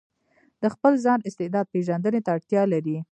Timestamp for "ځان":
1.05-1.19